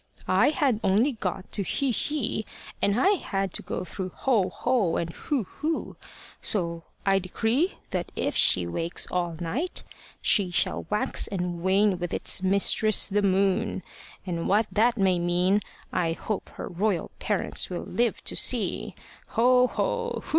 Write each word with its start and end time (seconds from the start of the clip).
"I 0.27 0.49
had 0.49 0.79
only 0.83 1.11
got 1.11 1.51
to 1.51 1.63
Hi, 1.63 1.93
hi! 1.95 2.43
and 2.81 2.99
I 2.99 3.09
had 3.09 3.53
to 3.53 3.61
go 3.61 3.85
through 3.85 4.09
Ho, 4.25 4.49
ho! 4.49 4.95
and 4.95 5.11
Hu, 5.11 5.43
hu! 5.43 5.95
So 6.41 6.85
I 7.05 7.19
decree 7.19 7.75
that 7.91 8.11
if 8.15 8.35
she 8.35 8.65
wakes 8.65 9.05
all 9.11 9.37
night 9.39 9.83
she 10.19 10.49
shall 10.49 10.87
wax 10.89 11.27
and 11.27 11.61
wane 11.61 11.99
with 11.99 12.15
its 12.15 12.41
mistress, 12.41 13.05
the 13.05 13.21
moon. 13.21 13.83
And 14.25 14.47
what 14.47 14.65
that 14.71 14.97
may 14.97 15.19
mean 15.19 15.61
I 15.93 16.13
hope 16.13 16.49
her 16.55 16.67
royal 16.67 17.11
parents 17.19 17.69
will 17.69 17.83
live 17.85 18.23
to 18.23 18.35
see. 18.35 18.95
Ho, 19.27 19.67
ho! 19.67 20.23